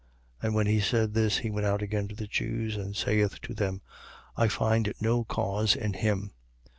[0.41, 3.53] And when he said this, he went out again to the Jews and saith to
[3.53, 3.81] them:
[4.35, 6.31] I find no cause in him.